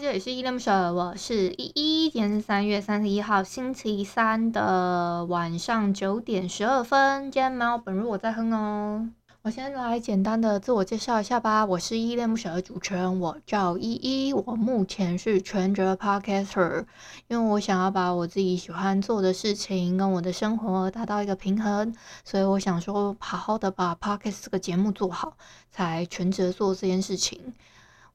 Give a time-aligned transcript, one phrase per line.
[0.00, 2.10] 这里是依恋不舍，我是依依。
[2.10, 7.30] 今天是三月三十一号星期三的晚上九点十二分。
[7.30, 9.08] 今天没有本日我在哼哦。
[9.42, 11.64] 我先来简单的自我介绍一下吧。
[11.64, 14.32] 我是依恋不舍的主持人，我叫依依。
[14.32, 16.84] 我目前是全职 podcaster，
[17.28, 25.36] 因为我想要把我自己喜欢做的事情跟我的生活达到一个平衡，所以我想说好好的把 podcast 这个节目做好，
[25.70, 27.54] 才全职做这件事情。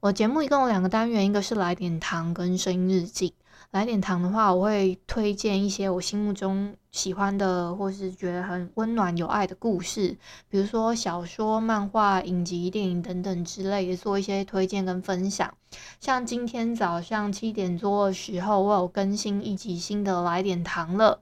[0.01, 3.33] 我节目一共有两个单元，一个是来点糖跟声音日记。
[3.71, 15.53] 来点糖的话，我会推荐一些我心目中喜欢的，或是觉得很温暖有爱的故事，比如说小说、漫画、影集、电影等等之类的，做一些推荐跟分享。
[15.99, 21.19] 像今天早上七点多的时候，我有更新一集新的来点糖了。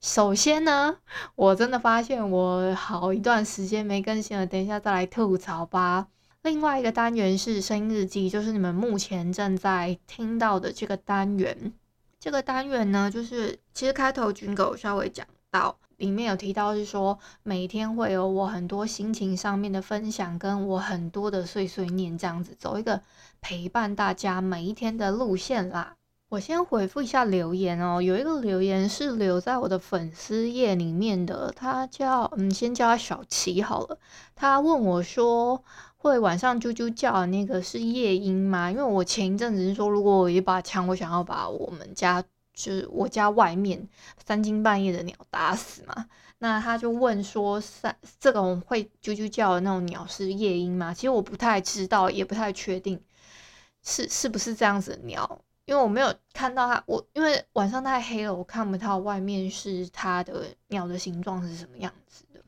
[0.00, 0.96] 首先呢，
[1.34, 6.06] 我真的发现我好一段时间没更新了，等一下再来吐槽吧。
[6.44, 11.72] 另外一个单元是声音日记，就是你们目前正在听到的这个单元。
[12.20, 23.00] 这个单元呢，就是其实开头军狗稍微讲到，里面有提到是说，每天会有我很多心情上面的分享，跟我很多的碎碎念，这样子走一个
[23.40, 25.94] 陪伴大家每一天的路线啦。
[26.28, 33.98] 我先回复一下留言哦，有一个留言是留在我的粉丝页里面的，他叫嗯，先叫他小琪好了。
[34.34, 35.64] 他问我说。
[36.10, 38.70] 会晚上啾啾叫的那个是夜莺吗？
[38.70, 43.88] 因为我前一阵子是说，如果我有一把枪，我想要把我们家就是我家外面
[44.22, 46.06] 三更半夜的鸟打死嘛。
[46.40, 50.92] 那他就问说，三这种会啾啾叫的那种鸟是夜莺吗？
[50.92, 53.00] 其实我不太知道，也不太确定
[53.82, 56.84] 是是不是这样子的鸟，因为我没有看到它。
[56.86, 62.40] 我因为晚上太黑了，我看不到外面是它的鸟的形状是什么样子的，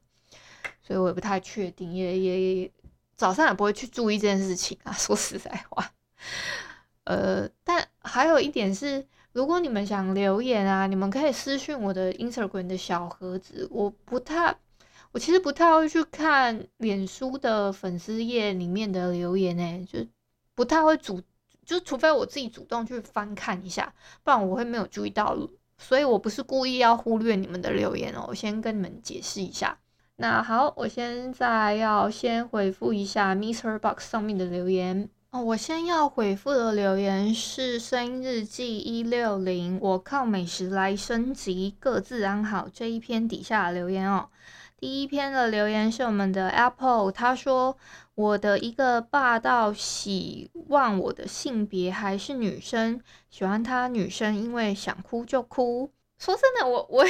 [0.83, 2.73] 所以我也不太确定，也也也。
[3.17, 5.91] 早上也不会去注意这件事情啊， 说实在话，
[7.05, 13.67] 呃，但还有一点是，如果你们想留言啊，你们可以私讯我的 Instagram 的小盒子。
[13.71, 14.55] 我不太，
[15.13, 20.07] 我其实不太会去看脸书的粉丝页里面的留言诶，就
[20.55, 21.23] 不太会主，
[21.65, 25.37] 就除非我自己主动去翻看一下，不然我会没有注意到。
[25.79, 29.79] 所以我不是故意要忽略你们的留言哦，我先跟你们解释一下。
[30.19, 35.43] 那好，我现在要先回复一下 MixerBox 上面的留言哦。
[35.43, 44.31] 我先要回复的留言是声音日记一六零，我靠美食来升级，各自安好这一篇底下的留言哦。
[44.79, 47.77] 第一篇的留言是我们的 Apple，他说
[48.15, 52.99] 我的一个霸道喜望我的性别还是女生，
[53.29, 55.93] 喜欢他女生，因为想哭就哭。
[56.19, 57.05] 说真的，我我。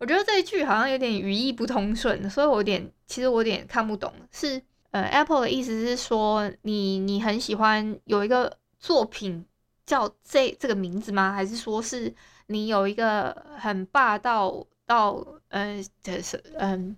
[0.00, 4.10] 我觉得这一句好像有点语义不通顺，所以我有点，其实我有点看不懂。
[4.32, 4.60] 是
[4.92, 9.44] 呃，Apple 的意思是说你你很喜欢有一个作品
[9.84, 11.32] 叫这这个名字吗？
[11.34, 12.12] 还是说是
[12.46, 16.96] 你有一个很霸道到呃这是嗯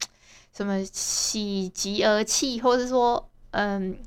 [0.53, 3.99] 什么喜极而泣，或者是说嗯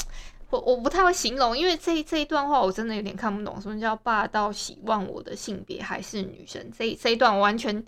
[0.50, 3.60] 我我不太会形容，因为这这一段话我真的有点看不懂。
[3.60, 6.72] 什么叫霸道喜欢我的性别还是女生？
[6.72, 7.86] 这这一段完全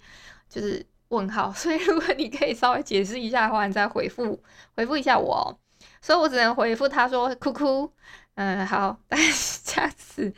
[0.50, 0.86] 就是。
[1.10, 4.42] 问号， 所以如果你可以稍微解释一下的话，你再回复
[4.76, 5.58] 回复一下我哦。
[6.02, 7.92] 所以我只能回复他说哭哭，
[8.36, 10.34] 嗯，好， 但是这样子，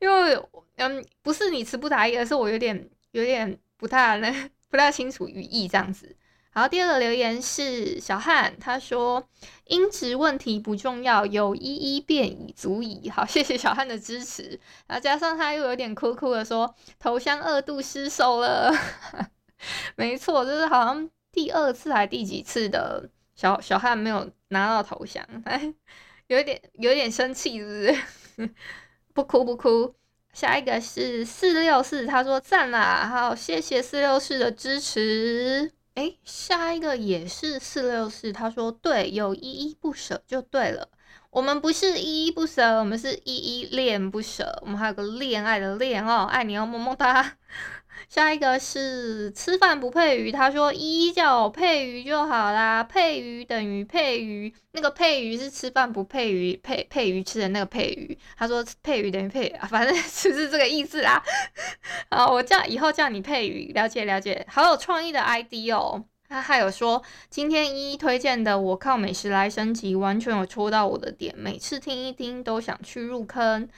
[0.00, 0.38] 因为
[0.76, 6.16] 嗯，不是你词不达意，而是我有点有点不太能不太清楚语义这样子。
[6.50, 9.28] 好，第二个留言是小汉，他说
[9.66, 13.10] 音质问题不重要，有依依便已足矣。
[13.10, 14.60] 好，谢谢小汉的支持。
[14.86, 18.72] 然后加上他又有点哭哭的说，头香二度失手了。
[19.96, 25.74] 没错，就是好像第二次还第几次的小小汉没有拿到头像，哎，
[26.28, 27.64] 有点有点生气，是
[28.36, 28.50] 不是？
[29.12, 29.94] 不哭不哭。
[30.32, 35.70] 下一个是四六四，他说赞啦，好，谢谢四六四的支持。
[35.94, 40.88] 哎，下一个也是四六四，他说对，有依依不舍就对了。
[41.34, 44.56] 我们不是依依不舍，我们是依依恋不舍。
[44.62, 47.38] 我们还有个恋爱的恋哦，爱你哦，么么哒。
[48.08, 58.16] 下一个是吃饭不配鱼，他说依依叫我配鱼就好啦，配鱼等于配鱼，那个配鱼是吃饭不配鱼，配配鱼吃的那个配鱼。
[58.36, 61.20] 他说配鱼等于配鱼，反正就是这个意思啦。
[62.12, 66.04] 好，我叫以后叫你配鱼，了解了解，好有创意的 ID 哦。
[66.34, 67.00] 他还有说，
[67.30, 73.68] 今天一一推荐的《我靠美食来升级》完全有戳到我的点，每次听一听都想去入坑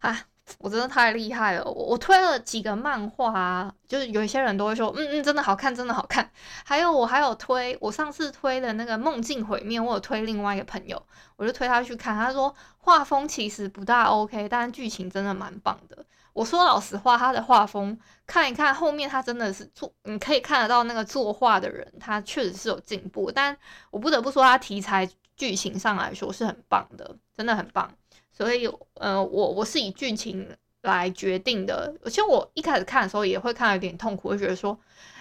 [0.00, 0.26] 啊！
[0.58, 6.30] 我真的太厉害了，我我推了几个漫画啊，就是有一些人都会说，嗯嗯，真的好看，真的好看。
[6.62, 11.02] 还有我还有推，我上次推的那个《梦境毁灭》，我有推另外一个朋友，
[11.36, 16.04] 我就推他去看，他说画风其实不大 OK，但是剧情真的蛮棒的。
[16.34, 23.30] 我说老实话，他的画风看一看后面，他真的是做，你可以看得到那个作画的人，他确实是有进步。
[23.32, 23.56] 但
[23.90, 27.90] 我不得不说，他题材剧情上来说是很棒的，真的很棒。
[28.30, 30.46] 所以，呃，我我是以剧情
[30.84, 31.94] 来决定的。
[32.02, 34.78] 而且我一开始看的时候也会看到有点痛苦，会觉得说，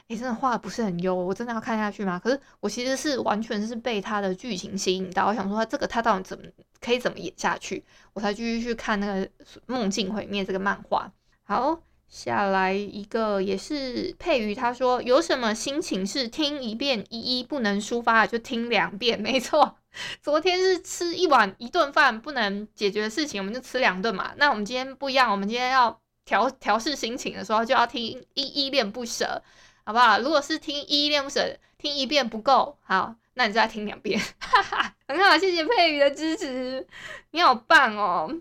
[0.07, 2.19] 诶，真的画不是很优，我真的要看下去吗？
[2.23, 6.43] 可是我其实是完全是被他的剧情吸引到，我想说他这个他到底怎么
[6.79, 7.83] 可以怎么演下去，
[8.13, 9.25] 我才继续去看那个
[9.65, 11.11] 《梦境毁灭》这个漫画。
[11.43, 11.81] 好，
[12.13, 19.77] 下来一个也是佩瑜，他说有什么心情是听一遍依依不能抒发，就听两遍，没错。
[20.21, 24.31] 昨天是吃一碗一顿饭不能解决的事情，我们就吃两顿嘛。
[24.37, 29.41] 那我们今天不一样，我们今天要调调试心情的时候，就要听依依恋不舍，
[29.83, 30.19] 好不好？
[30.19, 36.85] 如果是听依依恋不舍，听一遍不够，好，那你再听两遍，哈哈，很好，谢谢佩瑜的支持，
[37.31, 38.31] 你好棒哦。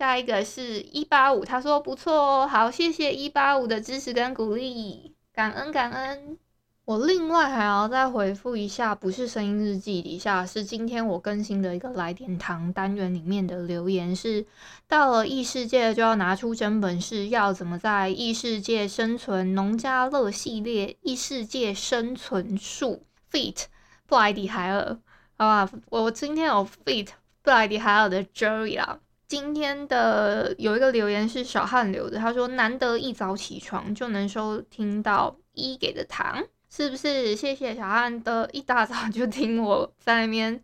[0.00, 6.38] 下一个是一八五，他说不错哦，好，谢谢一八五的支持跟鼓励，感恩感恩。
[6.86, 14.46] 我另外还要再回复一下，不是声音日记底下，是今天我更新的一个来点糖单元里面的留言是：
[14.88, 19.54] 到了异世界就要拿出真本事，要怎么在异世界生存？
[19.54, 23.64] 农家乐系列异世界生存术，Feet
[24.06, 24.98] 布莱迪海尔，
[25.36, 27.08] 好吧，我今天有 Feet
[27.42, 29.00] 布莱迪海尔的 Jerry 啊。
[29.30, 36.42] 今天的有一个留言是小汉留的，他说难得一早起床就能收听到一给的糖。
[36.68, 37.36] 是不是？
[37.36, 40.60] 谢谢小汉的一大早就听我在那边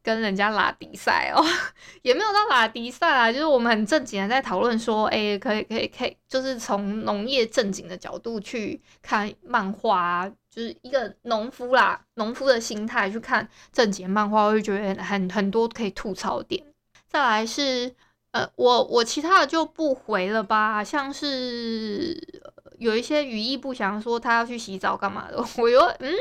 [0.00, 1.42] 跟人家拉迪赛哦，
[2.02, 16.64] 也没有到拉迪赛啊，就是我们很正经的在讨论说，哎、可以可以可以，就是从农业正经的角度去看漫画啊，就是一个农夫啦，农夫的心态去看正经漫画，我就觉得很很多可以吐槽点。
[17.14, 17.94] 再来是，
[18.32, 22.20] 呃，我我其他的就不回了吧，像是。
[22.80, 26.12] 有一些语义不详，说他要去洗澡干嘛的， 我又嗯，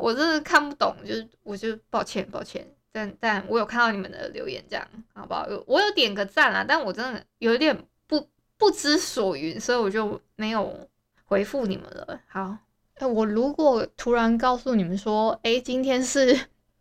[0.00, 4.84] 我真的看不懂，就是我就抱歉抱歉，但但我有看到你们的留言，这样
[5.14, 5.46] 好不好？
[5.66, 10.76] 我有点个赞啦，但我真的有点不不知所云，所以我就没有
[11.24, 12.20] 回复你们了。
[12.26, 12.58] 好，
[13.00, 16.36] 我如果突然告诉你们说，哎、今天是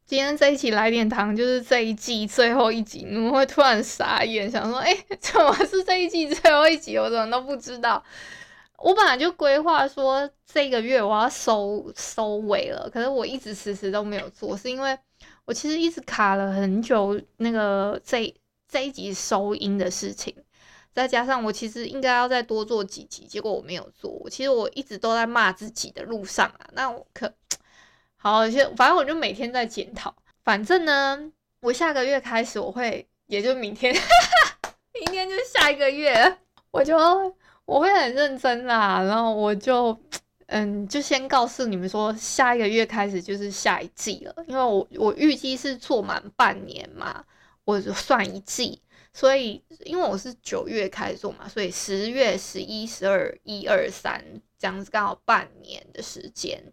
[0.08, 6.98] 今天这一期来点糖，就是这一季最后一集，你们会突然傻眼，想说，哎、 怎么是这一季最后一集？
[6.98, 8.02] 我怎么都不知道。
[8.78, 14.98] 我本来就规划说这个月我要收收尾了，可是我一直迟迟都没有做，是因为
[15.44, 18.34] 我其实一直卡了很久那个这
[18.70, 20.34] 这一集收音的事情，
[20.94, 24.26] 再加上我其实应该要再多做几集，结果我没有做。
[24.30, 27.34] 其实我一直都在骂自己的路上啊，那我可
[28.18, 30.14] 好，先反正我就每天在检讨。
[30.44, 31.32] 反正呢，
[31.62, 33.96] 我下个月开始我会，也就明天，
[34.94, 36.38] 明天就下一个月，
[36.72, 36.98] 我就。
[37.68, 40.00] 我会很认真啦，然后我就，
[40.46, 47.26] 嗯，就先告诉你们说，下一个月开始就是下一季了，因为我我预计是做满半年嘛，
[47.66, 48.82] 我就算一季，
[49.12, 54.24] 所以因为我是九月开始做嘛，所以十月、十一、十二、一二三
[54.58, 56.64] 这样子刚好半年的时间，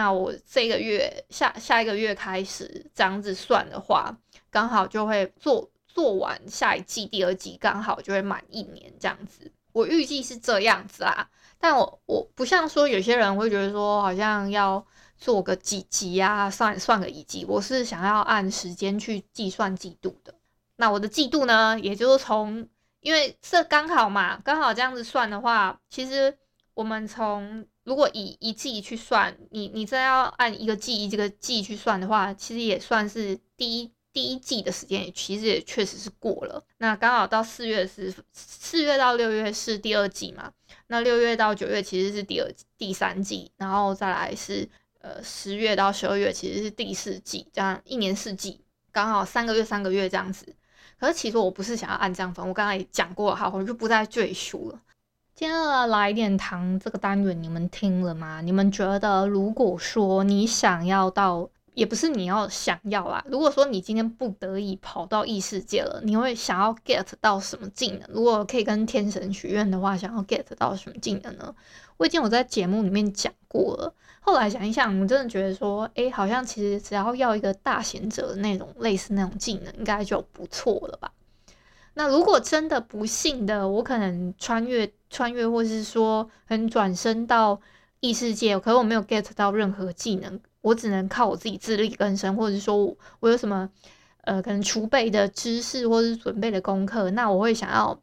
[0.00, 4.16] 那我这个月下下一个月开始这样子算的话，
[4.50, 9.52] 刚好就会做做完下一季第二季，刚好就会满一年这样子。
[9.72, 11.28] 我预计是这样子啦，
[11.58, 14.82] 但我我不像说有些人会觉得说好像要
[15.18, 20.32] 做个几集啊，算算个一季，我是想要按时间去计算季度的。
[20.76, 22.66] 那我的季度呢，也就是从，
[23.00, 26.38] 因为这刚好嘛，刚好这样子算的话，其实
[26.74, 33.90] 我们从如果以一季去算，你你真要按一个季这个季去算的话，其实也算是第一。
[34.12, 40.52] 第一季的时间也其实也确实是过了，那刚好到四月是四月到六月是第二季嘛，
[40.88, 48.60] 那六月到九月其实是第二第三季，然后再来是呃十月到十二月其实是第四季，这样一年四季。
[48.90, 50.56] 刚好三个月三个月这样子。
[50.98, 54.80] 可是其实我不是想要按这样分，我刚才也讲过了哈，我就不再赘述了。
[55.40, 58.42] 今天的来点糖这个单元你们听了吗？
[58.42, 63.24] 你们觉得如果说你想要到，也不是你要想要啦。
[63.26, 68.02] 如果说你今天不得已跑到异世界了，你会想要 get 到什么技能？
[68.12, 71.54] 如果可以跟天神许愿的话，想要 get 到什么技能呢？
[71.96, 73.94] 我已经有在节目里面讲过了。
[74.20, 81.10] 后来想一想，我真的觉得说，诶、好像其实只要要一个大贤者的那种类似那种技能，应该就不错了吧？
[81.94, 87.60] 那如果真的不幸的，我可能穿越穿越，或是说很转身到
[88.00, 93.68] 异世界，可是我没有 get 到任何技能，我只能靠我自己自力更生，或者是说我，有什么
[94.22, 98.00] 呃可能储备的知识或是准备的功课，那我会想要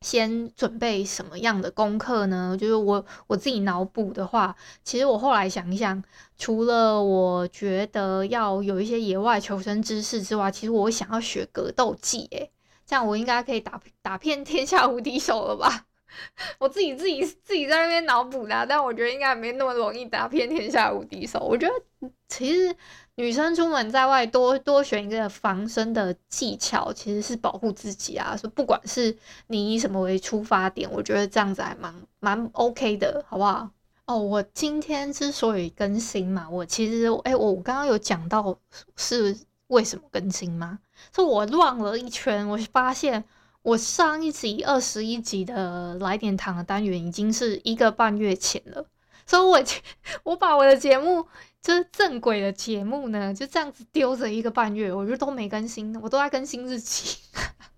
[0.00, 2.56] 先准备什么样的功课呢？
[2.58, 6.02] 就是我我自己脑补的话，其实我后来想一想，
[6.38, 12.50] 除了我觉得要有一些野外求生知识之外，其实我想要学格斗技，诶。
[12.90, 15.86] 这样我应该可以打打遍天下无敌手了吧？
[16.58, 21.38] 我自己自己自己在那边脑补的，但我觉得应该没那么容易打遍天下无敌手。
[21.38, 22.74] 我觉得其实
[23.14, 28.36] 女生出门在外多多选一个防身的技巧，其实是保护自己啊。
[28.36, 29.16] 说不管是
[29.46, 33.70] 你以什么为出发点，我觉得这样子还蛮蛮 OK 的，好不好？
[34.06, 38.58] 哦，我今天之所以更新嘛，我其实哎、我刚刚有讲到
[38.96, 40.80] 是为什么更新吗？
[41.14, 43.24] 是我乱了一圈，我发现
[43.62, 48.86] 我上一集二十一集的来点糖的单元已经是一个半月前了，
[49.26, 49.62] 所以我
[50.24, 51.26] 我把我的节目
[51.60, 57.18] 就是正轨的节目呢，就这样子丢着一个半月，我就都没更新，我都在更新日期，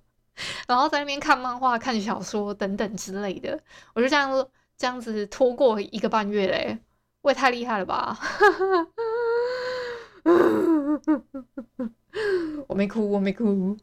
[0.68, 3.58] 然后在那边看漫画、看小说等等之类的，
[3.94, 6.78] 我就这样这样子拖过一个半月嘞，
[7.22, 8.18] 我也太厉害了吧！
[12.68, 13.76] 我没哭，我没哭。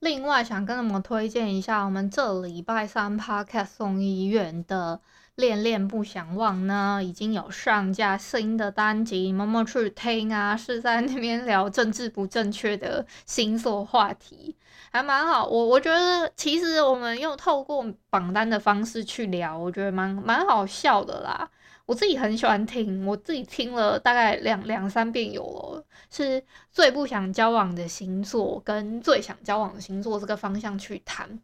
[0.00, 4.98] 另外，想跟你们推荐一下，我们这礼拜三 Podcast 送医院的
[5.34, 10.56] 《恋恋不想忘》呢，已经有上架新的单集，你们去听啊。
[10.56, 14.56] 是在那边聊政治不正确的星座话题，
[14.90, 15.46] 还蛮好。
[15.46, 21.50] 我我觉得，其实我们用透过榜单的方式去聊，我觉得蛮蛮好笑的啦。
[21.90, 31.40] 我自己很喜欢听，我自己听了大概两两三遍有了，是最不想交往的星座跟最想交往的星座这个方向去谈。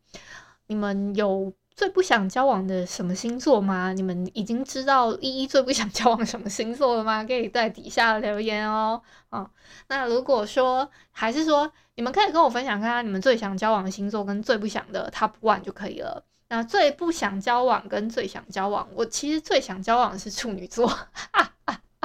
[0.69, 3.93] 你们有最不想交往的什么星座吗？
[3.93, 7.25] 你们已经知道依依最不想交往什么星座了吗？
[7.25, 9.03] 可以在底下留言哦。
[9.31, 9.50] 啊，
[9.88, 16.25] 那如果说还是说，你们可以跟我分享看看你们最想交往的星座跟最不想的 Top One 就可以了。
[16.49, 20.91] 那最不想交往跟最想交往，我其实最想交往的是处女座，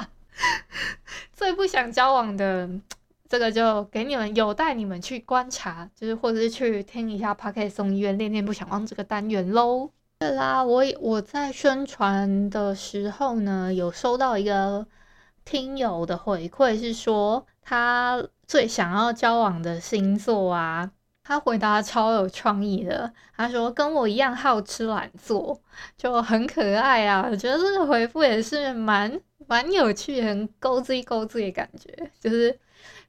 [1.31, 2.69] 最不想交往的
[3.29, 9.91] 这个就给你们有待你们去观察，就是或者是去听一下 Podcast 送医院恋恋不想忘这个单元喽。
[10.19, 14.85] 对啦，我我在宣传的时候呢，有收到一个
[15.45, 20.91] 听友的回馈，是说他最想要交往的星座啊。
[21.31, 25.57] 他回答超有创意的，他说跟我一样好吃懒做，
[25.95, 27.25] 就很可爱啊。
[27.31, 32.11] 我觉得这个回复也是蛮蛮有趣，很勾自勾自的感觉。
[32.19, 32.59] 就是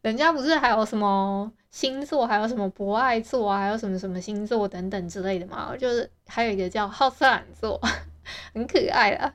[0.03, 7.81] 人家不是还有什么星座，还有什么博爱座啊，还有什么什么星座等等之类的嘛，就是还有一个叫好吃懒做，
[8.55, 9.35] 很可爱啊。